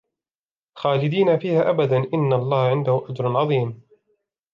[0.75, 3.81] خالدين فيها أبدا إن الله عنده أجر عظيم